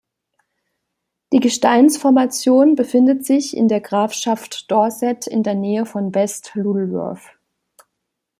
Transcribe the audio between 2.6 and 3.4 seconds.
befindet